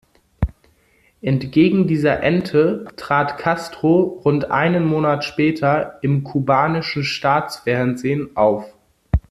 [1.21, 8.65] Entgegen dieser Ente trat Castro rund einen Monat später im kubanischen Staatsfernsehen auf.